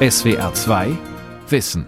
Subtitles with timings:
[0.00, 0.96] SWR 2
[1.48, 1.84] Wissen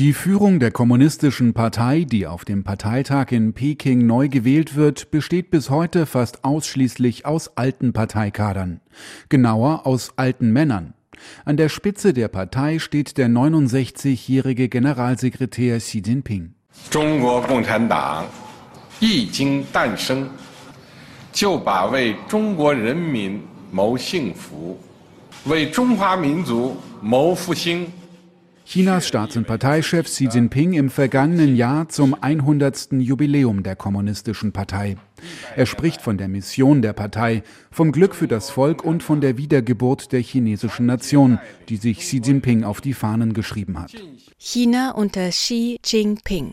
[0.00, 5.52] die Führung der Kommunistischen Partei, die auf dem Parteitag in Peking neu gewählt wird, besteht
[5.52, 8.80] bis heute fast ausschließlich aus alten Parteikadern.
[9.28, 10.94] Genauer aus alten Männern.
[11.44, 16.54] An der Spitze der Partei steht der 69-jährige Generalsekretär Xi Jinping.
[16.90, 17.22] 中
[28.64, 32.92] Chinas Staats- und Parteichef Xi Jinping im vergangenen Jahr zum 100.
[32.92, 34.96] Jubiläum der Kommunistischen Partei.
[35.56, 39.36] Er spricht von der Mission der Partei, vom Glück für das Volk und von der
[39.36, 43.90] Wiedergeburt der chinesischen Nation, die sich Xi Jinping auf die Fahnen geschrieben hat.
[44.38, 46.52] China unter Xi Jinping.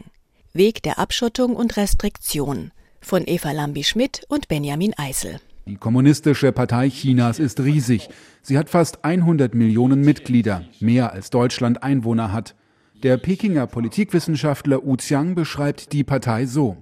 [0.53, 5.39] Weg der Abschottung und Restriktion von Eva Lambi-Schmidt und Benjamin Eisel.
[5.69, 8.09] Die Kommunistische Partei Chinas ist riesig.
[8.41, 12.55] Sie hat fast 100 Millionen Mitglieder, mehr als Deutschland Einwohner hat.
[13.03, 16.75] Der Pekinger Politikwissenschaftler Wu Qiang beschreibt die Partei so.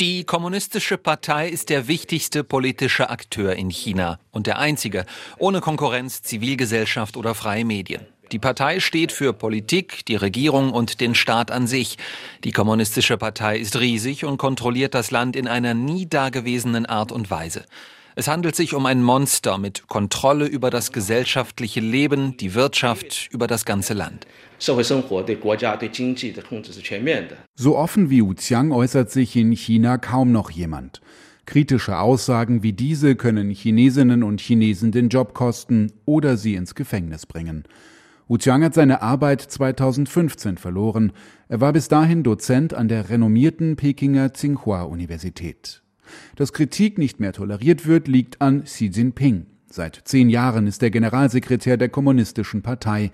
[0.00, 5.06] Die Kommunistische Partei ist der wichtigste politische Akteur in China und der einzige,
[5.38, 8.04] ohne Konkurrenz, Zivilgesellschaft oder freie Medien.
[8.32, 11.98] Die Partei steht für Politik, die Regierung und den Staat an sich.
[12.44, 17.32] Die Kommunistische Partei ist riesig und kontrolliert das Land in einer nie dagewesenen Art und
[17.32, 17.64] Weise.
[18.14, 23.48] Es handelt sich um ein Monster mit Kontrolle über das gesellschaftliche Leben, die Wirtschaft, über
[23.48, 24.28] das ganze Land.
[24.58, 25.02] So offen
[28.10, 31.00] wie Wu Qiang äußert sich in China kaum noch jemand.
[31.46, 37.26] Kritische Aussagen wie diese können Chinesinnen und Chinesen den Job kosten oder sie ins Gefängnis
[37.26, 37.64] bringen.
[38.30, 41.10] Wu Qiang hat seine Arbeit 2015 verloren.
[41.48, 45.82] Er war bis dahin Dozent an der renommierten Pekinger Tsinghua-Universität.
[46.36, 49.46] Dass Kritik nicht mehr toleriert wird, liegt an Xi Jinping.
[49.66, 53.10] Seit zehn Jahren ist er Generalsekretär der Kommunistischen Partei.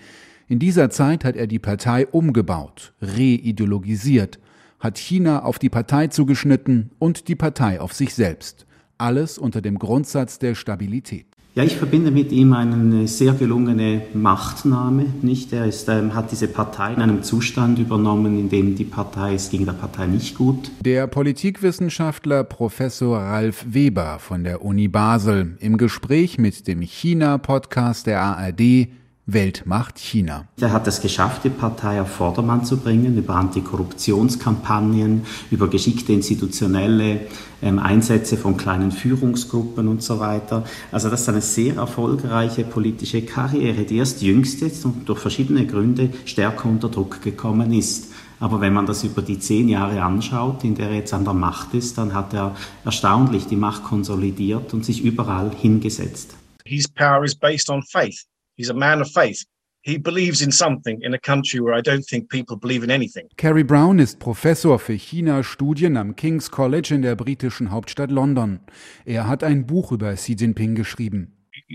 [0.49, 4.39] In dieser Zeit hat er die Partei umgebaut, reideologisiert,
[4.81, 8.67] hat China auf die Partei zugeschnitten und die Partei auf sich selbst.
[8.99, 11.36] Alles unter dem Grundsatz der Stabilität.
[11.57, 15.07] Ja, ich verbinde mit ihm eine sehr gelungene Machtnahme.
[15.23, 15.55] Nicht?
[15.55, 19.49] Er ist, ähm, hat diese Partei in einem Zustand übernommen, in dem die Partei, es
[19.49, 20.71] ging der Partei nicht gut.
[20.83, 28.21] Der Politikwissenschaftler Professor Ralf Weber von der Uni Basel im Gespräch mit dem China-Podcast der
[28.21, 28.89] ARD
[29.29, 30.47] Weltmacht China.
[30.61, 37.23] Er hat es geschafft, die Partei auf Vordermann zu bringen, über Antikorruptionskampagnen, über geschickte institutionelle
[37.61, 40.65] ähm, Einsätze von kleinen Führungsgruppen und so weiter.
[40.93, 45.67] Also das ist eine sehr erfolgreiche politische Karriere, die erst jüngst jetzt und durch verschiedene
[45.67, 48.13] Gründe stärker unter Druck gekommen ist.
[48.39, 51.35] Aber wenn man das über die zehn Jahre anschaut, in der er jetzt an der
[51.35, 52.55] Macht ist, dann hat er
[52.85, 56.37] erstaunlich die Macht konsolidiert und sich überall hingesetzt.
[56.65, 58.25] His power is based on faith.
[58.57, 59.45] He's a man of faith.
[59.83, 63.29] He believes in something in a country where I don't think people believe in anything.
[63.37, 68.61] Carrie Brown ist Professor für China-Studien am King's College in der britischen Hauptstadt London.
[69.05, 71.36] Er hat ein Buch über Xi Jinping geschrieben.
[71.69, 71.75] In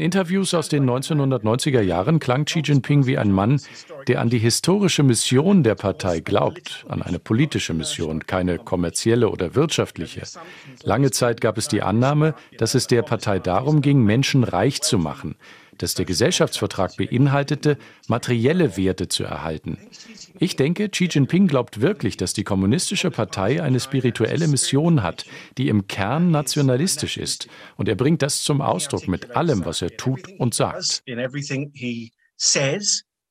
[0.00, 3.58] Interviews aus den 1990er Jahren klang Xi Jinping wie ein Mann,
[4.06, 9.54] der an die historische Mission der Partei glaubt, an eine politische Mission, keine kommerzielle oder
[9.54, 10.24] wirtschaftliche.
[10.82, 14.98] Lange Zeit gab es die Annahme, dass es der Partei darum ging, Menschen reich zu
[14.98, 15.36] machen,
[15.78, 19.78] dass der Gesellschaftsvertrag beinhaltete, materielle Werte zu erhalten.
[20.40, 25.26] Ich denke, Xi Jinping glaubt wirklich, dass die Kommunistische Partei eine spirituelle Mission hat,
[25.56, 27.48] die im Kern nationalistisch ist.
[27.76, 31.02] Und er bringt das zum Ausdruck mit allem, was er tut und sagt.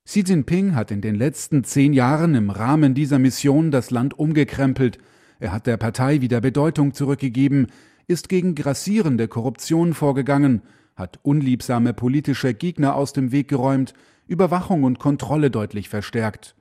[0.06, 4.98] Xi Jinping hat in den letzten zehn Jahren im Rahmen dieser Mission das Land umgekrempelt.
[5.40, 7.68] Er hat der Partei wieder Bedeutung zurückgegeben,
[8.08, 10.62] ist gegen grassierende Korruption vorgegangen,
[10.96, 13.94] hat unliebsame politische Gegner aus dem Weg geräumt,
[14.28, 16.56] Überwachung und Kontrolle deutlich verstärkt.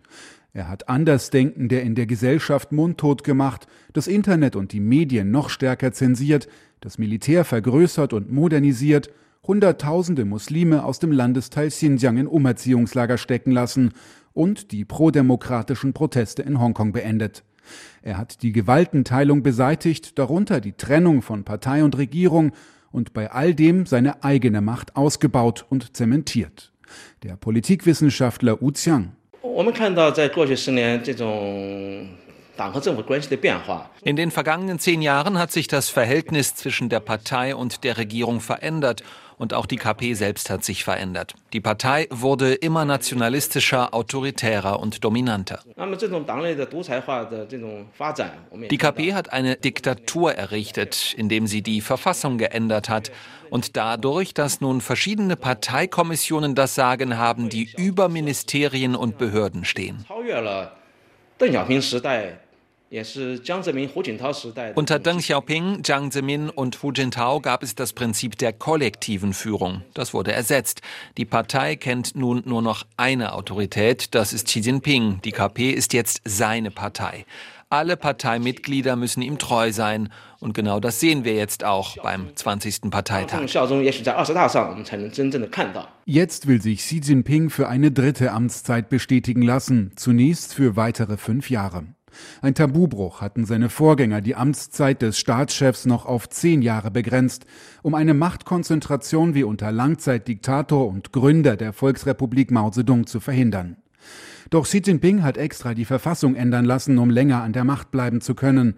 [0.56, 5.93] Er hat Andersdenkende in der Gesellschaft mundtot gemacht, das Internet und die Medien noch stärker
[5.93, 6.48] zensiert,
[6.81, 9.10] das Militär vergrößert und modernisiert,
[9.47, 13.92] Hunderttausende Muslime aus dem Landesteil Xinjiang in Umerziehungslager stecken lassen
[14.33, 17.45] und die prodemokratischen Proteste in Hongkong beendet.
[18.01, 22.53] Er hat die Gewaltenteilung beseitigt, darunter die Trennung von Partei und Regierung
[22.91, 26.72] und bei all dem seine eigene Macht ausgebaut und zementiert.
[27.25, 29.13] Der Politikwissenschaftler Wu Qiang
[34.03, 38.41] in den vergangenen zehn Jahren hat sich das Verhältnis zwischen der Partei und der Regierung
[38.41, 39.03] verändert
[39.39, 41.34] Und auch die KP selbst hat sich verändert.
[41.53, 45.60] Die Partei wurde immer nationalistischer, autoritärer und dominanter.
[48.71, 53.13] Die KP hat eine Diktatur errichtet, indem sie die Verfassung geändert hat.
[53.51, 60.04] Und dadurch, dass nun verschiedene Parteikommissionen das Sagen haben, die über Ministerien und Behörden stehen.
[64.75, 69.83] Unter Deng Xiaoping, Jiang Zemin und Hu Jintao gab es das Prinzip der kollektiven Führung.
[69.93, 70.83] Das wurde ersetzt.
[71.16, 75.21] Die Partei kennt nun nur noch eine Autorität, das ist Xi Jinping.
[75.25, 77.27] Die KP ist jetzt seine Partei.
[77.69, 80.13] Alle Parteimitglieder müssen ihm treu sein.
[80.47, 82.83] Und genau das sehen wir jetzt auch beim 20.
[82.83, 83.41] Parteitag.
[86.04, 91.51] Jetzt will sich Xi Jinping für eine dritte Amtszeit bestätigen lassen, zunächst für weitere fünf
[91.51, 91.87] Jahre.
[92.43, 97.45] Ein Tabubruch hatten seine Vorgänger die Amtszeit des Staatschefs noch auf zehn Jahre begrenzt,
[97.83, 103.78] um eine Machtkonzentration wie unter Langzeitdiktator und Gründer der Volksrepublik Mao Zedong zu verhindern.
[104.51, 108.21] Doch Xi Jinping hat extra die Verfassung ändern lassen, um länger an der Macht bleiben
[108.21, 108.77] zu können.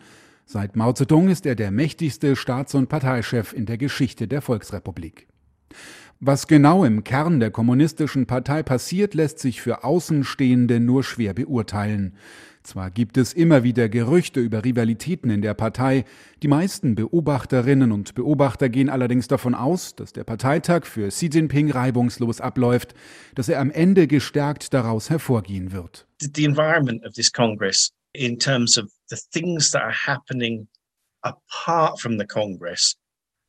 [0.50, 5.28] Seit Mao Zedong ist er der mächtigste Staats- und Parteichef in der Geschichte der Volksrepublik.
[6.20, 12.16] Was genau im Kern der kommunistischen Partei passiert, lässt sich für Außenstehende nur schwer beurteilen.
[12.62, 16.06] Zwar gibt es immer wieder Gerüchte über Rivalitäten in der Partei,
[16.42, 21.70] die meisten Beobachterinnen und Beobachter gehen allerdings davon aus, dass der Parteitag für Xi Jinping
[21.70, 22.94] reibungslos abläuft,
[23.34, 26.06] dass er am Ende gestärkt daraus hervorgehen wird.
[26.22, 30.66] The environment of this Congress in terms of the things that are happening
[31.24, 32.96] apart from the Congress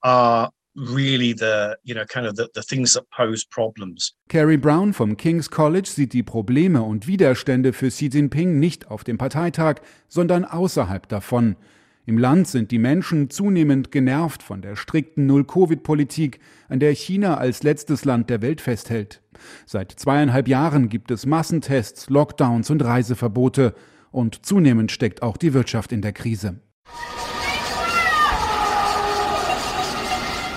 [0.04, 4.14] are really the, you know, kind of the, the things that pose problems.
[4.30, 9.04] Carrie Brown vom King's College sieht die Probleme und Widerstände für Xi Jinping nicht auf
[9.04, 11.56] dem Parteitag, sondern außerhalb davon.
[12.06, 17.62] Im Land sind die Menschen zunehmend genervt von der strikten Null-Covid-Politik, an der China als
[17.62, 19.22] letztes Land der Welt festhält.
[19.68, 23.76] Seit zweieinhalb Jahren gibt es Massentests, Lockdowns und Reiseverbote.
[24.12, 26.60] Und zunehmend steckt auch die Wirtschaft in der Krise.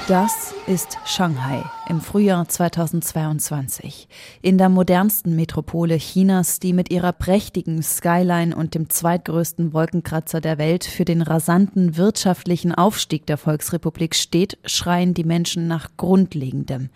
[0.09, 4.09] Das ist Shanghai im Frühjahr 2022.
[4.43, 10.59] In der modernsten Metropole Chinas, die mit ihrer prächtigen Skyline und dem zweitgrößten Wolkenkratzer der
[10.59, 16.91] Welt für den rasanten wirtschaftlichen Aufstieg der Volksrepublik steht, schreien die Menschen nach Grundlegendem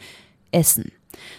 [0.51, 0.91] Essen.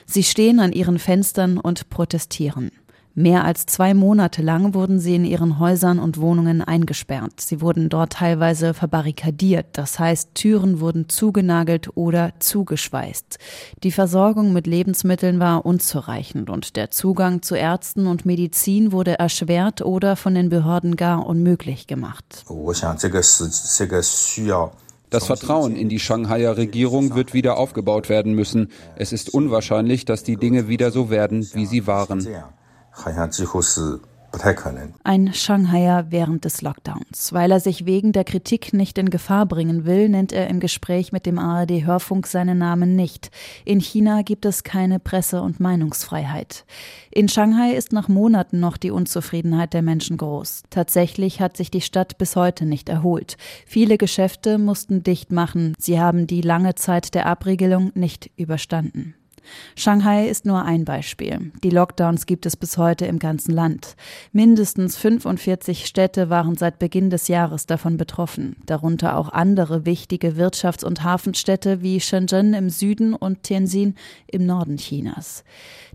[0.06, 2.72] Sie stehen an ihren Fenstern und protestieren.
[3.20, 7.42] Mehr als zwei Monate lang wurden sie in ihren Häusern und Wohnungen eingesperrt.
[7.42, 13.40] Sie wurden dort teilweise verbarrikadiert, das heißt Türen wurden zugenagelt oder zugeschweißt.
[13.82, 19.82] Die Versorgung mit Lebensmitteln war unzureichend und der Zugang zu Ärzten und Medizin wurde erschwert
[19.82, 22.46] oder von den Behörden gar unmöglich gemacht.
[25.10, 28.70] Das Vertrauen in die Shanghaier Regierung wird wieder aufgebaut werden müssen.
[28.96, 32.28] Es ist unwahrscheinlich, dass die Dinge wieder so werden, wie sie waren.
[35.04, 37.32] Ein Shanghaier während des Lockdowns.
[37.32, 41.12] Weil er sich wegen der Kritik nicht in Gefahr bringen will, nennt er im Gespräch
[41.12, 43.32] mit dem ARD Hörfunk seinen Namen nicht.
[43.66, 46.66] In China gibt es keine Presse- und Meinungsfreiheit.
[47.10, 50.64] In Shanghai ist nach Monaten noch die Unzufriedenheit der Menschen groß.
[50.70, 53.38] Tatsächlich hat sich die Stadt bis heute nicht erholt.
[53.66, 55.74] Viele Geschäfte mussten dicht machen.
[55.80, 59.16] Sie haben die lange Zeit der Abriegelung nicht überstanden.
[59.76, 61.52] Shanghai ist nur ein Beispiel.
[61.64, 63.96] Die Lockdowns gibt es bis heute im ganzen Land.
[64.32, 70.86] Mindestens 45 Städte waren seit Beginn des Jahres davon betroffen, darunter auch andere wichtige Wirtschafts-
[70.86, 73.96] und Hafenstädte wie Shenzhen im Süden und Tianjin
[74.28, 75.44] im Norden Chinas.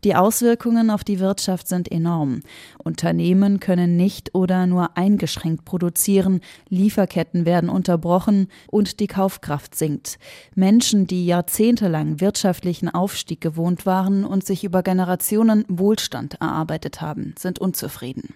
[0.05, 2.41] Die Auswirkungen auf die Wirtschaft sind enorm.
[2.83, 10.19] Unternehmen können nicht oder nur eingeschränkt produzieren, Lieferketten werden unterbrochen und die Kaufkraft sinkt.
[10.57, 17.61] Menschen, die jahrzehntelang wirtschaftlichen Aufstieg gewohnt waren und sich über Generationen Wohlstand erarbeitet haben, sind
[17.61, 18.35] unzufrieden.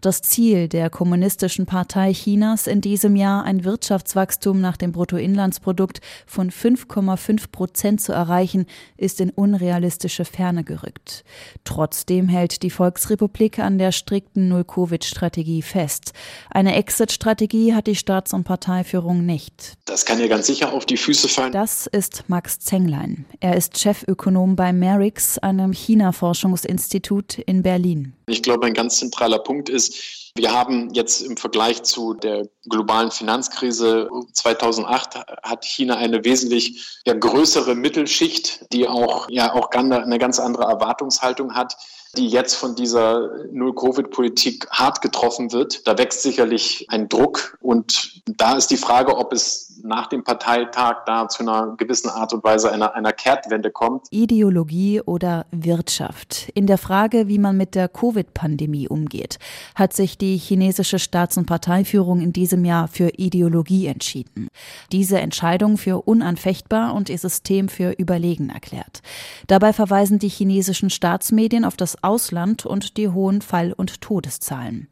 [0.00, 6.50] Das Ziel der Kommunistischen Partei Chinas in diesem Jahr, ein Wirtschaftswachstum nach dem Bruttoinlandsprodukt von
[6.50, 8.66] 5,5 Prozent zu erreichen,
[8.96, 11.24] ist in unrealistische Ferne gerückt.
[11.64, 16.12] Trotzdem hält die Volksrepublik an der strikten Null-Covid-Strategie fest.
[16.50, 19.74] Eine Exit-Strategie hat die Staats- und Parteiführung nicht.
[19.84, 21.52] Das kann ja ganz sicher auf die Füße fallen.
[21.52, 23.24] Das ist Max Zenglein.
[23.40, 28.14] Er ist Chefökonom bei Merix, einem China-Forschungsinstitut in Berlin.
[28.26, 33.10] Ich glaube, ein ganz zentraler Punkt ist, wir haben jetzt im Vergleich zu der globalen
[33.10, 40.40] Finanzkrise 2008 hat China eine wesentlich ja, größere Mittelschicht, die auch ja auch eine ganz
[40.40, 41.76] andere Erwartungshaltung hat
[42.14, 45.86] die jetzt von dieser Null-Covid-Politik hart getroffen wird.
[45.86, 51.04] Da wächst sicherlich ein Druck und da ist die Frage, ob es nach dem Parteitag
[51.04, 54.06] da zu einer gewissen Art und Weise einer, einer Kehrtwende kommt.
[54.10, 56.48] Ideologie oder Wirtschaft.
[56.54, 59.38] In der Frage, wie man mit der Covid-Pandemie umgeht,
[59.74, 64.48] hat sich die chinesische Staats- und Parteiführung in diesem Jahr für Ideologie entschieden.
[64.90, 69.02] Diese Entscheidung für unanfechtbar und ihr System für überlegen erklärt.
[69.46, 74.88] Dabei verweisen die chinesischen Staatsmedien auf das Ausland und die hohen Fall- und Todeszahlen.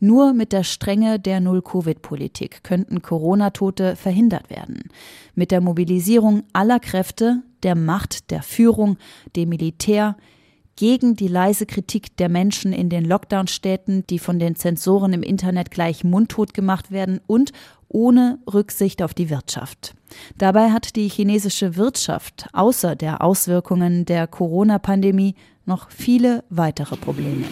[0.00, 4.84] Nur mit der Strenge der Null-Covid-Politik könnten Corona-Tote verhindert werden.
[5.34, 8.96] Mit der Mobilisierung aller Kräfte, der Macht, der Führung,
[9.36, 10.16] dem Militär,
[10.76, 15.70] gegen die leise Kritik der Menschen in den Lockdown-Städten, die von den Zensoren im Internet
[15.70, 17.52] gleich mundtot gemacht werden und
[17.88, 19.94] ohne Rücksicht auf die Wirtschaft.
[20.36, 27.44] Dabei hat die chinesische Wirtschaft außer der Auswirkungen der Corona-Pandemie noch viele weitere Probleme.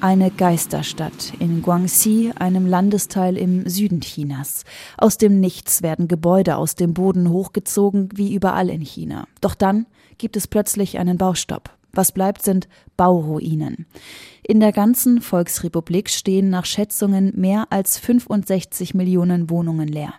[0.00, 4.64] Eine Geisterstadt in Guangxi, einem Landesteil im Süden Chinas.
[4.98, 9.26] Aus dem Nichts werden Gebäude aus dem Boden hochgezogen, wie überall in China.
[9.40, 9.86] Doch dann
[10.18, 11.70] gibt es plötzlich einen Baustopp.
[11.92, 13.86] Was bleibt, sind Bauruinen.
[14.42, 20.12] In der ganzen Volksrepublik stehen nach Schätzungen mehr als 65 Millionen Wohnungen leer.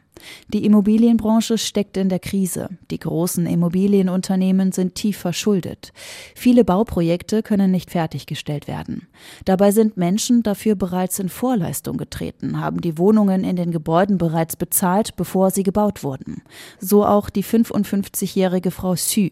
[0.53, 2.69] Die Immobilienbranche steckt in der Krise.
[2.91, 5.91] Die großen Immobilienunternehmen sind tief verschuldet.
[6.36, 9.07] Viele Bauprojekte können nicht fertiggestellt werden.
[9.45, 14.55] Dabei sind Menschen dafür bereits in Vorleistung getreten, haben die Wohnungen in den Gebäuden bereits
[14.55, 16.41] bezahlt, bevor sie gebaut wurden.
[16.79, 19.29] So auch die 55-jährige Frau Xu.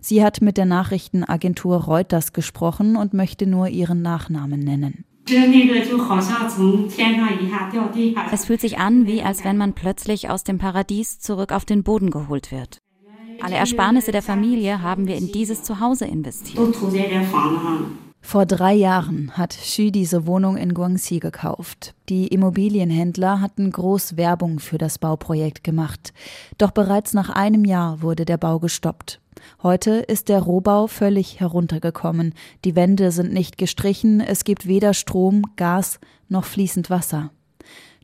[0.00, 5.04] Sie hat mit der Nachrichtenagentur Reuters gesprochen und möchte nur ihren Nachnamen nennen.
[8.32, 11.82] Es fühlt sich an, wie als wenn man plötzlich aus dem Paradies zurück auf den
[11.82, 12.78] Boden geholt wird.
[13.40, 16.74] Alle Ersparnisse der Familie haben wir in dieses Zuhause investiert.
[18.20, 21.94] Vor drei Jahren hat Xu diese Wohnung in Guangxi gekauft.
[22.08, 26.12] Die Immobilienhändler hatten groß Werbung für das Bauprojekt gemacht.
[26.58, 29.20] Doch bereits nach einem Jahr wurde der Bau gestoppt.
[29.62, 32.34] Heute ist der Rohbau völlig heruntergekommen.
[32.64, 37.30] Die Wände sind nicht gestrichen, es gibt weder Strom, Gas noch fließend Wasser.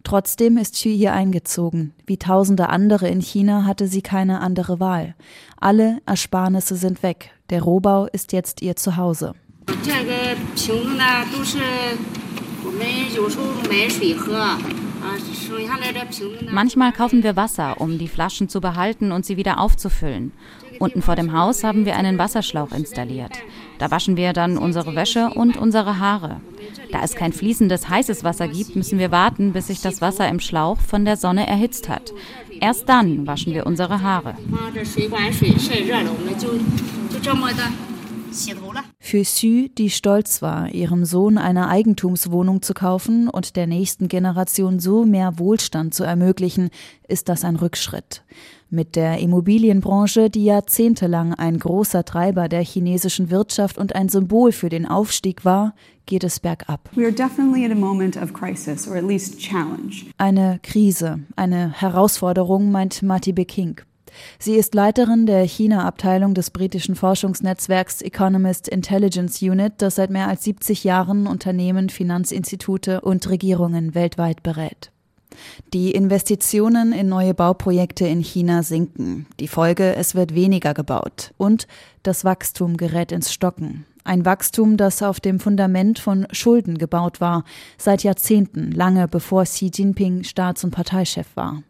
[0.05, 1.95] Trotzdem ist Xu hier eingezogen.
[2.07, 5.15] Wie tausende andere in China hatte sie keine andere Wahl.
[5.59, 7.31] Alle Ersparnisse sind weg.
[7.49, 9.33] Der Rohbau ist jetzt ihr Zuhause.
[16.51, 20.33] Manchmal kaufen wir Wasser, um die Flaschen zu behalten und sie wieder aufzufüllen.
[20.79, 23.33] Unten vor dem Haus haben wir einen Wasserschlauch installiert.
[23.79, 26.41] Da waschen wir dann unsere Wäsche und unsere Haare.
[26.93, 30.41] Da es kein fließendes heißes Wasser gibt, müssen wir warten, bis sich das Wasser im
[30.41, 32.13] Schlauch von der Sonne erhitzt hat.
[32.61, 34.37] Erst dann waschen wir unsere Haare.
[38.99, 44.81] Für Xu, die stolz war, ihrem Sohn eine Eigentumswohnung zu kaufen und der nächsten Generation
[44.81, 46.71] so mehr Wohlstand zu ermöglichen,
[47.07, 48.25] ist das ein Rückschritt.
[48.71, 54.69] Mit der Immobilienbranche, die jahrzehntelang ein großer Treiber der chinesischen Wirtschaft und ein Symbol für
[54.69, 55.75] den Aufstieg war,
[56.07, 56.91] geht es bergab.
[60.19, 63.81] Eine Krise, eine Herausforderung, meint Mati Beking.
[64.39, 70.45] Sie ist Leiterin der China-Abteilung des britischen Forschungsnetzwerks Economist Intelligence Unit, das seit mehr als
[70.45, 74.91] 70 Jahren Unternehmen, Finanzinstitute und Regierungen weltweit berät.
[75.73, 79.27] Die Investitionen in neue Bauprojekte in China sinken.
[79.41, 81.33] Die Folge, es wird weniger gebaut.
[81.37, 81.67] Und
[82.03, 83.85] das Wachstum gerät ins Stocken.
[84.07, 87.43] Ein Wachstum, das auf dem Fundament von Schulden gebaut war,
[87.79, 91.63] seit Jahrzehnten, lange bevor Xi Jinping Staats- und Parteichef war.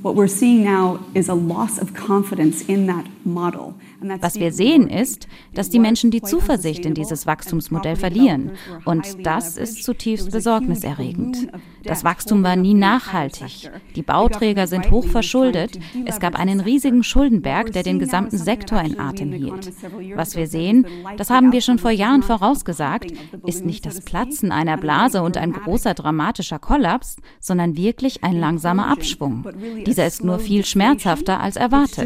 [4.20, 8.52] Was wir sehen ist, dass die Menschen die Zuversicht in dieses Wachstumsmodell verlieren.
[8.84, 11.48] Und das ist zutiefst besorgniserregend.
[11.84, 13.70] Das Wachstum war nie nachhaltig.
[13.94, 15.78] Die Bauträger sind hoch verschuldet.
[16.06, 19.70] Es gab einen riesigen Schuldenberg, der den gesamten Sektor in Atem hielt.
[20.14, 23.12] Was wir sehen, das haben wir schon vor Jahren vorausgesagt,
[23.46, 28.88] ist nicht das Platzen einer Blase und ein großer dramatischer Kollaps, sondern wirklich ein langsamer
[28.88, 29.46] Abschwung.
[29.86, 31.98] Dieser ist nur viel schmerzhafter als erwartet.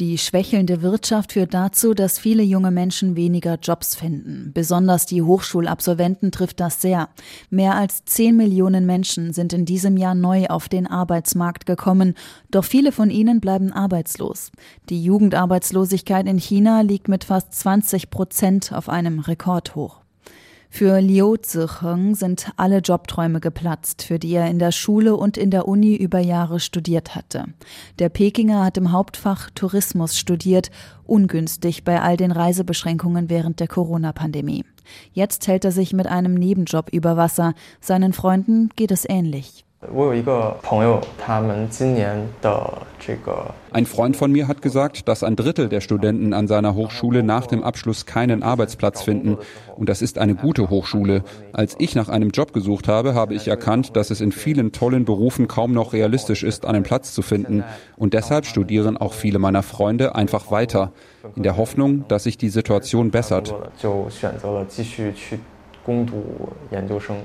[0.00, 4.50] Die schwächelnde Wirtschaft führt dazu, dass viele junge Menschen weniger Jobs finden.
[4.52, 7.08] Besonders die Hochschulabsolventen trifft das sehr.
[7.50, 12.14] Mehr als 10 Millionen Menschen sind in diesem Jahr neu auf den Arbeitsmarkt gekommen,
[12.50, 14.50] doch viele von ihnen bleiben arbeitslos.
[14.88, 20.07] Die Jugendarbeitslosigkeit in China liegt mit fast 20 Prozent auf einem Rekordhoch.
[20.70, 25.50] Für Liu Ziheng sind alle Jobträume geplatzt, für die er in der Schule und in
[25.50, 27.44] der Uni über Jahre studiert hatte.
[27.98, 30.70] Der Pekinger hat im Hauptfach Tourismus studiert,
[31.04, 34.64] ungünstig bei all den Reisebeschränkungen während der Corona-Pandemie.
[35.12, 37.54] Jetzt hält er sich mit einem Nebenjob über Wasser.
[37.80, 39.64] Seinen Freunden geht es ähnlich.
[43.70, 47.46] Ein Freund von mir hat gesagt, dass ein Drittel der Studenten an seiner Hochschule nach
[47.46, 49.38] dem Abschluss keinen Arbeitsplatz finden.
[49.76, 51.22] Und das ist eine gute Hochschule.
[51.52, 55.04] Als ich nach einem Job gesucht habe, habe ich erkannt, dass es in vielen tollen
[55.04, 57.62] Berufen kaum noch realistisch ist, einen Platz zu finden.
[57.96, 60.90] Und deshalb studieren auch viele meiner Freunde einfach weiter,
[61.36, 63.54] in der Hoffnung, dass sich die Situation bessert.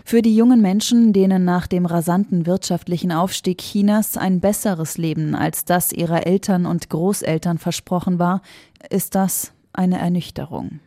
[0.06, 5.66] Für die jungen Menschen, denen nach dem rasanten wirtschaftlichen Aufstieg Chinas ein besseres Leben als
[5.66, 8.42] das ihrer Eltern und Großeltern versprochen war,
[8.90, 10.80] ist das eine Ernüchterung.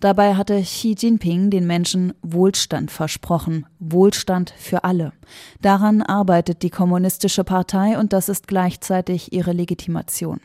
[0.00, 5.12] Dabei hatte Xi Jinping den Menschen Wohlstand versprochen, Wohlstand für alle.
[5.60, 10.40] Daran arbeitet die Kommunistische Partei und das ist gleichzeitig ihre Legitimation.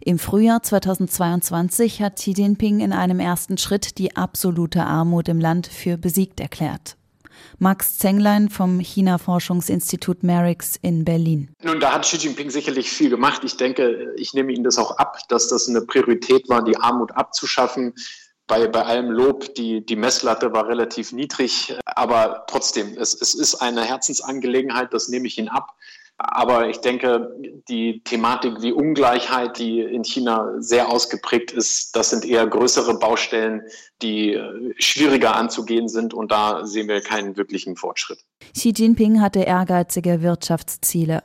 [0.00, 5.66] Im Frühjahr 2022 hat Xi Jinping in einem ersten Schritt die absolute Armut im Land
[5.66, 6.96] für besiegt erklärt.
[7.58, 11.50] Max Zenglein vom China-Forschungsinstitut Merix in Berlin.
[11.62, 13.42] Nun, da hat Xi Jinping sicherlich viel gemacht.
[13.44, 17.12] Ich denke, ich nehme Ihnen das auch ab, dass das eine Priorität war, die Armut
[17.12, 17.94] abzuschaffen.
[18.46, 23.54] Bei, bei allem Lob, die, die Messlatte war relativ niedrig, aber trotzdem, es, es ist
[23.54, 25.74] eine Herzensangelegenheit, das nehme ich Ihnen ab.
[26.16, 27.34] Aber ich denke,
[27.68, 33.62] die Thematik wie Ungleichheit, die in China sehr ausgeprägt ist, das sind eher größere Baustellen,
[34.00, 36.14] die äh, schwieriger anzugehen sind.
[36.14, 38.24] Und da sehen wir keinen wirklichen Fortschritt.
[38.54, 41.20] Xi Jinping hatte ehrgeizige Wirtschaftsziele.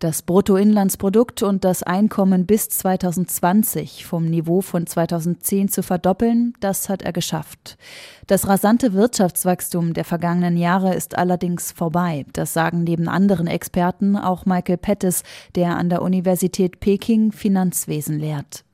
[0.00, 7.02] Das Bruttoinlandsprodukt und das Einkommen bis 2020 vom Niveau von 2010 zu verdoppeln, das hat
[7.02, 7.78] er geschafft.
[8.26, 12.26] Das rasante Wirtschaftswachstum der vergangenen Jahre ist allerdings vorbei.
[12.32, 15.22] Das sagen neben anderen Experten auch Michael Pettis,
[15.54, 18.64] der an der Universität Peking Finanzwesen lehrt.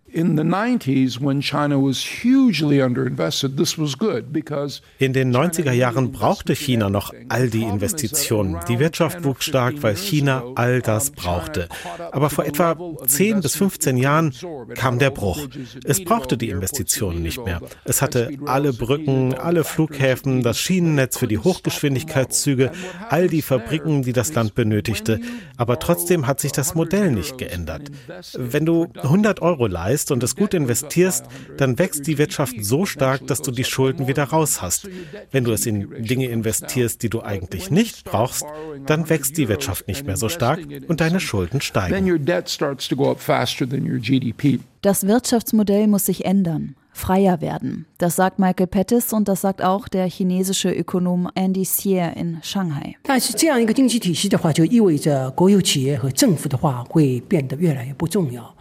[4.98, 8.56] In den 90er Jahren brauchte China noch all die Investitionen.
[8.68, 11.68] Die Wirtschaft wuchs stark, weil China all das brauchte.
[12.12, 14.32] Aber vor etwa 10 bis 15 Jahren
[14.74, 15.46] kam der Bruch.
[15.84, 17.60] Es brauchte die Investitionen nicht mehr.
[17.84, 22.72] Es hatte alle Brücken, alle Flughäfen, das Schienennetz für die Hochgeschwindigkeitszüge,
[23.10, 25.20] all die Fabriken, die das Land benötigte.
[25.58, 27.90] Aber trotzdem hat sich das Modell nicht geändert.
[28.34, 32.86] Wenn du 100 Euro leist, leist und es gut investierst, dann wächst die Wirtschaft so
[32.86, 34.88] stark, dass du die Schulden wieder raus hast.
[35.30, 38.44] Wenn du es in Dinge investierst, die du eigentlich nicht brauchst,
[38.86, 42.26] dann wächst die Wirtschaft nicht mehr so stark und deine Schulden steigen.
[44.80, 47.86] Das Wirtschaftsmodell muss sich ändern freier werden.
[47.98, 52.96] Das sagt Michael Pettis und das sagt auch der chinesische Ökonom Andy Xie in Shanghai.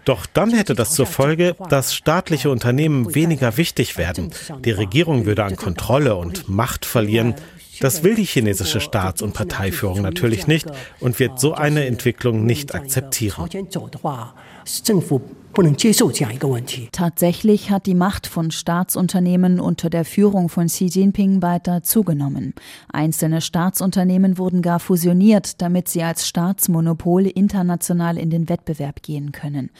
[0.05, 4.31] Doch dann hätte das zur Folge, dass staatliche Unternehmen weniger wichtig werden.
[4.63, 7.35] Die Regierung würde an Kontrolle und Macht verlieren.
[7.79, 10.67] Das will die chinesische Staats- und Parteiführung natürlich nicht
[10.99, 13.49] und wird so eine Entwicklung nicht akzeptieren.
[16.91, 22.53] Tatsächlich hat die Macht von Staatsunternehmen unter der Führung von Xi Jinping weiter zugenommen.
[22.93, 29.71] Einzelne Staatsunternehmen wurden gar fusioniert, damit sie als Staatsmonopol international in den Wettbewerb gehen können.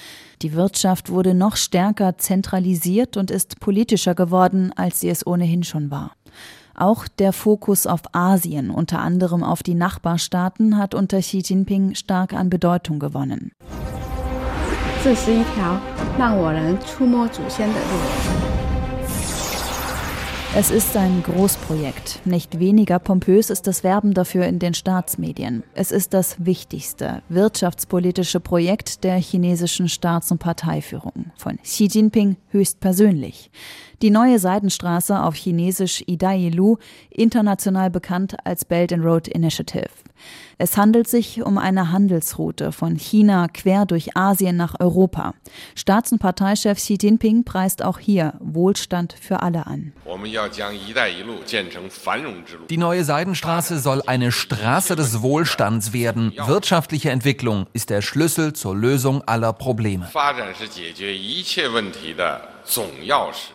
[0.41, 5.91] Die Wirtschaft wurde noch stärker zentralisiert und ist politischer geworden, als sie es ohnehin schon
[5.91, 6.13] war.
[6.73, 12.33] Auch der Fokus auf Asien, unter anderem auf die Nachbarstaaten, hat unter Xi Jinping stark
[12.33, 13.51] an Bedeutung gewonnen.
[15.02, 15.78] 这是一条
[16.18, 18.52] 让我能触摸祖先的路。
[20.54, 22.20] Es ist ein Großprojekt.
[22.26, 25.62] Nicht weniger pompös ist das Werben dafür in den Staatsmedien.
[25.72, 31.32] Es ist das wichtigste wirtschaftspolitische Projekt der chinesischen Staats- und Parteiführung.
[31.38, 33.50] Von Xi Jinping höchstpersönlich.
[34.02, 36.76] Die neue Seidenstraße auf Chinesisch Idailu,
[37.08, 39.88] international bekannt als Belt and Road Initiative.
[40.57, 45.33] Es handelt sich um eine Handelsroute von China quer durch Asien nach Europa.
[45.75, 49.93] Staats- und Parteichef Xi Jinping preist auch hier Wohlstand für alle an.
[52.69, 56.33] Die neue Seidenstraße soll eine Straße des Wohlstands werden.
[56.45, 60.07] Wirtschaftliche Entwicklung ist der Schlüssel zur Lösung aller Probleme.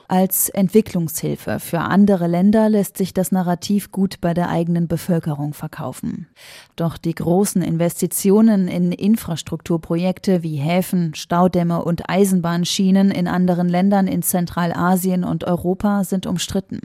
[0.09, 6.29] Als Entwicklungshilfe für andere Länder lässt sich das Narrativ gut bei der eigenen Bevölkerung verkaufen.
[6.77, 14.23] Doch die großen Investitionen in Infrastrukturprojekte wie Häfen, Staudämme und Eisenbahnschienen in anderen Ländern in
[14.23, 16.81] Zentralasien und Europa sind umstritten.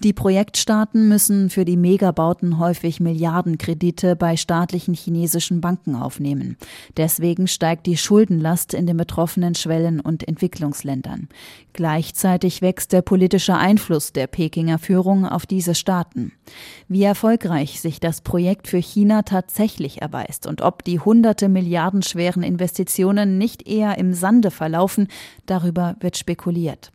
[0.00, 6.56] Die Projektstaaten müssen für die Megabauten häufig Milliardenkredite bei staatlichen chinesischen Banken aufnehmen.
[6.96, 11.28] Deswegen steigt die Schuldenlast in den betroffenen Schwellen- und Entwicklungsländern.
[11.72, 16.32] Gleichzeitig wächst der politische Einfluss der Pekinger Führung auf diese Staaten.
[16.88, 22.42] Wie erfolgreich sich das Projekt für China tatsächlich erweist und ob die hunderte Milliarden schweren
[22.44, 25.08] Investitionen nicht eher im Sande verlaufen,
[25.46, 26.92] darüber wird spekuliert.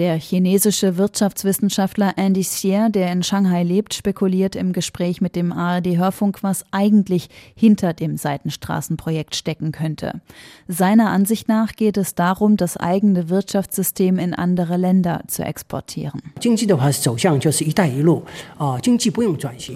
[0.00, 6.42] Der chinesische Wirtschaftswissenschaftler Andy Xie, der in Shanghai lebt, spekuliert im Gespräch mit dem ARD-Hörfunk,
[6.42, 10.22] was eigentlich hinter dem Seitenstraßenprojekt stecken könnte.
[10.68, 16.22] Seiner Ansicht nach geht es darum, das eigene Wirtschaftssystem in andere Länder zu exportieren.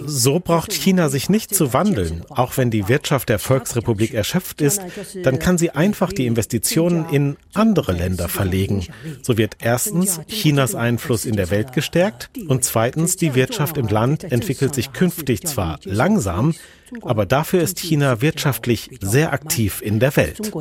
[0.07, 2.23] So braucht China sich nicht zu wandeln.
[2.29, 4.81] Auch wenn die Wirtschaft der Volksrepublik erschöpft ist,
[5.21, 8.83] dann kann sie einfach die Investitionen in andere Länder verlegen.
[9.21, 14.23] So wird erstens Chinas Einfluss in der Welt gestärkt und zweitens die Wirtschaft im Land
[14.23, 16.53] entwickelt sich künftig zwar langsam,
[17.01, 20.51] aber dafür ist China wirtschaftlich sehr aktiv in der Welt.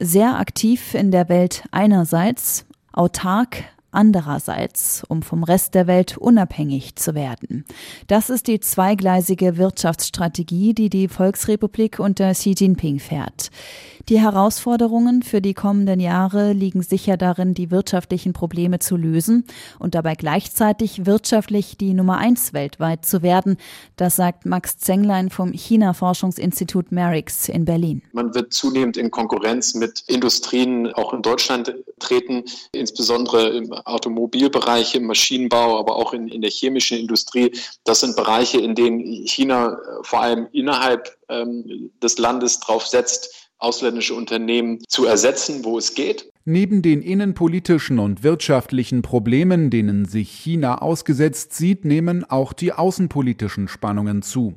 [0.00, 7.14] Sehr aktiv in der Welt einerseits, autark andererseits, um vom Rest der Welt unabhängig zu
[7.14, 7.64] werden.
[8.06, 13.50] Das ist die zweigleisige Wirtschaftsstrategie, die die Volksrepublik unter Xi Jinping fährt.
[14.08, 19.44] Die Herausforderungen für die kommenden Jahre liegen sicher darin, die wirtschaftlichen Probleme zu lösen
[19.78, 23.58] und dabei gleichzeitig wirtschaftlich die Nummer eins weltweit zu werden.
[23.96, 28.00] Das sagt Max Zenglein vom China-Forschungsinstitut Merix in Berlin.
[28.12, 35.06] Man wird zunehmend in Konkurrenz mit Industrien auch in Deutschland treten, insbesondere im Automobilbereich, im
[35.06, 37.52] Maschinenbau, aber auch in, in der chemischen Industrie.
[37.84, 44.14] Das sind Bereiche, in denen China vor allem innerhalb ähm, des Landes drauf setzt, ausländische
[44.14, 46.30] Unternehmen zu ersetzen, wo es geht.
[46.44, 53.68] Neben den innenpolitischen und wirtschaftlichen Problemen, denen sich China ausgesetzt sieht, nehmen auch die außenpolitischen
[53.68, 54.54] Spannungen zu.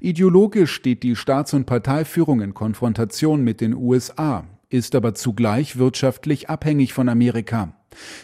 [0.00, 6.48] Ideologisch steht die Staats- und Parteiführung in Konfrontation mit den USA, ist aber zugleich wirtschaftlich
[6.48, 7.74] abhängig von Amerika.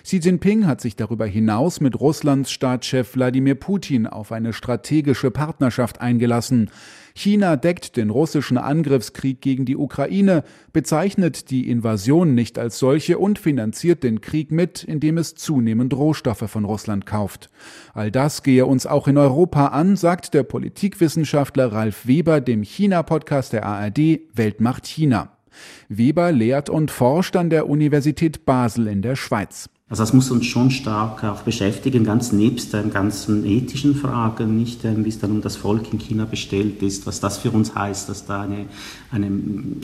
[0.02, 6.00] Xi Jinping hat sich darüber hinaus mit Russlands Staatschef Wladimir Putin auf eine strategische Partnerschaft
[6.00, 6.70] eingelassen.
[7.14, 13.38] China deckt den russischen Angriffskrieg gegen die Ukraine, bezeichnet die Invasion nicht als solche und
[13.38, 17.50] finanziert den Krieg mit, indem es zunehmend Rohstoffe von Russland kauft.
[17.94, 23.52] All das gehe uns auch in Europa an, sagt der Politikwissenschaftler Ralf Weber dem China-Podcast
[23.52, 25.39] der ARD Weltmacht China.
[25.88, 29.68] Weber lehrt und forscht an der Universität Basel in der Schweiz.
[29.90, 34.84] Also das muss uns schon stark auch beschäftigen, ganz nebst den ganzen ethischen Fragen, nicht
[34.84, 37.74] ähm, wie es dann um das Volk in China bestellt ist, was das für uns
[37.74, 38.66] heißt, dass da eine,
[39.10, 39.32] eine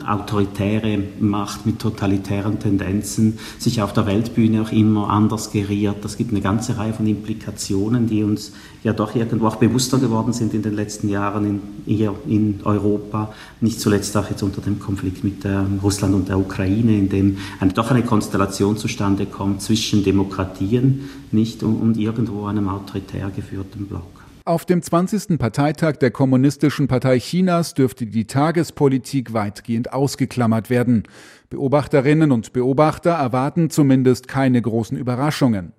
[0.07, 5.97] autoritäre Macht mit totalitären Tendenzen sich auf der Weltbühne auch immer anders geriert.
[6.03, 8.53] Das gibt eine ganze Reihe von Implikationen, die uns
[8.85, 13.35] ja doch irgendwo auch bewusster geworden sind in den letzten Jahren in, hier in Europa,
[13.61, 17.39] nicht zuletzt auch jetzt unter dem Konflikt mit äh, Russland und der Ukraine, in dem
[17.59, 23.87] eine, doch eine Konstellation zustande kommt zwischen Demokratien nicht und, und irgendwo einem autoritär geführten
[23.87, 24.27] Block.
[24.47, 25.39] Auf dem 20.
[25.39, 31.03] Parteitag der Kommunistischen Partei Chinas dürfte die Tagespolitik weitgehend ausgeklammert werden.
[31.51, 35.73] Beobachterinnen und Beobachter erwarten zumindest keine großen Überraschungen.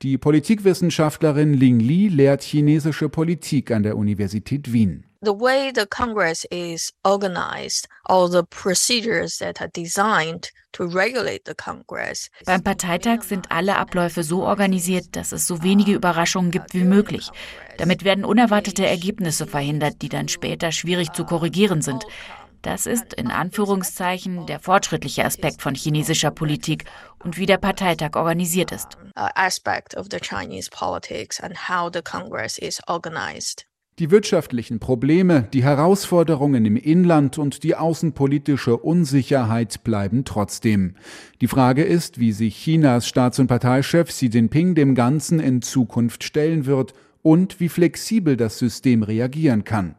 [0.00, 6.44] Die Politikwissenschaftlerin Ling Li lehrt chinesische Politik an der Universität Wien the way the Congress
[6.50, 12.30] is organized, all the procedures that are designed to regulate the Congress.
[12.44, 17.30] Beim Parteitag sind alle Abläufe so organisiert, dass es so wenige Überraschungen gibt wie möglich.
[17.78, 22.04] Damit werden unerwartete Ergebnisse verhindert, die dann später schwierig zu korrigieren sind.
[22.62, 26.86] Das ist in Anführungszeichen der fortschrittliche Aspekt von chinesischer Politik
[27.22, 28.96] und wie der Parteitag organisiert ist.
[29.14, 33.66] Aspect of the Chinese politics and how the Congress is organized.
[34.00, 40.96] Die wirtschaftlichen Probleme, die Herausforderungen im Inland und die außenpolitische Unsicherheit bleiben trotzdem.
[41.40, 46.24] Die Frage ist, wie sich Chinas Staats- und Parteichef Xi Jinping dem Ganzen in Zukunft
[46.24, 49.94] stellen wird und wie flexibel das System reagieren kann.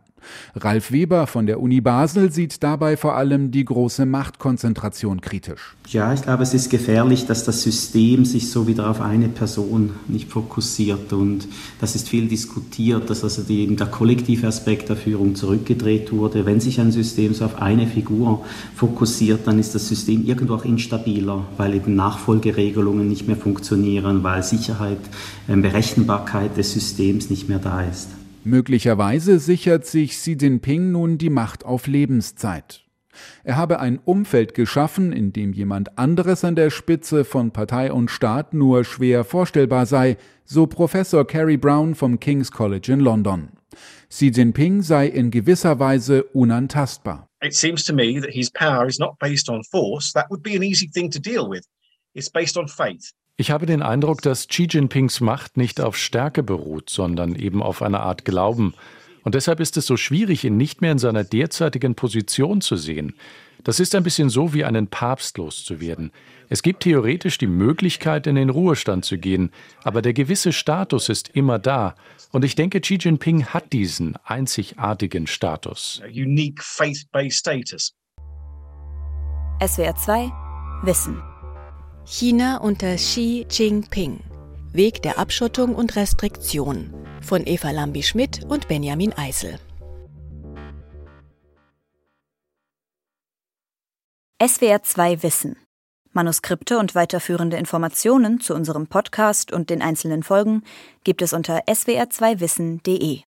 [0.56, 5.76] Ralf Weber von der Uni Basel sieht dabei vor allem die große Machtkonzentration kritisch.
[5.88, 9.92] Ja, ich glaube, es ist gefährlich, dass das System sich so wieder auf eine Person
[10.08, 11.48] nicht fokussiert und
[11.80, 16.46] das ist viel diskutiert, dass also die, der kollektive Aspekt der Führung zurückgedreht wurde.
[16.46, 20.66] Wenn sich ein System so auf eine Figur fokussiert, dann ist das System irgendwo auch
[20.66, 25.00] instabiler, weil eben Nachfolgeregelungen nicht mehr funktionieren, weil Sicherheit,
[25.48, 28.10] ähm, Berechenbarkeit des Systems nicht mehr da ist.
[28.46, 32.84] Möglicherweise sichert sich Xi Jinping nun die Macht auf Lebenszeit.
[33.44, 38.12] Er habe ein Umfeld geschaffen, in dem jemand anderes an der Spitze von Partei und
[38.12, 43.50] Staat nur schwer vorstellbar sei, so Professor Carrie Brown vom King's College in London.
[44.12, 47.28] Xi Jinping sei in gewisser Weise unantastbar.
[47.42, 50.14] It seems to me that his power is not based on force.
[50.14, 51.66] That would be an easy thing to deal with.
[52.14, 53.12] It's based on faith.
[53.38, 57.82] Ich habe den Eindruck, dass Xi Jinpings Macht nicht auf Stärke beruht, sondern eben auf
[57.82, 58.74] einer Art Glauben.
[59.24, 63.14] Und deshalb ist es so schwierig, ihn nicht mehr in seiner derzeitigen Position zu sehen.
[63.66, 66.12] Das ist ein bisschen so wie einen Papst loszuwerden.
[66.48, 69.52] Es gibt theoretisch die Möglichkeit, in den Ruhestand zu gehen,
[69.84, 71.96] aber der gewisse Status ist immer da.
[72.32, 76.02] Und ich denke, Xi Jinping hat diesen einzigartigen Status.
[79.62, 80.32] SWR 2
[80.84, 81.35] Wissen
[82.08, 84.20] China unter Xi Jinping.
[84.74, 89.58] Weg der Abschottung und Restriktion von Eva Lambi-Schmidt und Benjamin Eisel.
[94.40, 95.56] SWR 2 Wissen.
[96.14, 100.62] Manuskripte und weiterführende Informationen zu unserem Podcast und den einzelnen Folgen
[101.04, 103.22] gibt es unter swr2wissen.de.